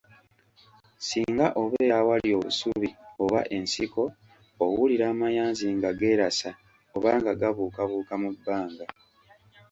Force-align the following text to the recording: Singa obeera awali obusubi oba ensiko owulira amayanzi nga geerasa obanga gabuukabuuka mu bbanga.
Singa 1.07 1.47
obeera 1.61 1.95
awali 2.01 2.29
obusubi 2.39 2.89
oba 3.23 3.39
ensiko 3.57 4.03
owulira 4.65 5.05
amayanzi 5.13 5.67
nga 5.77 5.89
geerasa 5.99 6.49
obanga 6.95 7.31
gabuukabuuka 7.41 8.13
mu 8.21 8.29
bbanga. 8.35 8.85